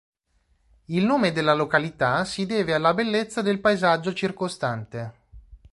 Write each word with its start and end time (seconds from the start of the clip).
Il 0.85 1.05
nome 1.05 1.31
della 1.31 1.53
località 1.53 2.25
si 2.25 2.47
deve 2.47 2.73
alla 2.73 2.95
bellezza 2.95 3.43
del 3.43 3.59
paesaggio 3.59 4.13
circostante. 4.13 5.13